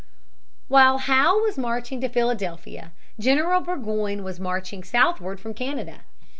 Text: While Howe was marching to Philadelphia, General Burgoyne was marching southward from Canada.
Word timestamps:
While 0.67 0.97
Howe 0.97 1.37
was 1.43 1.59
marching 1.59 2.01
to 2.01 2.09
Philadelphia, 2.09 2.91
General 3.19 3.61
Burgoyne 3.61 4.23
was 4.23 4.39
marching 4.39 4.83
southward 4.83 5.39
from 5.39 5.53
Canada. 5.53 5.99